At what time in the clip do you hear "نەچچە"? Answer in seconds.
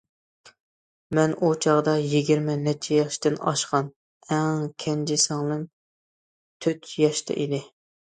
2.61-2.97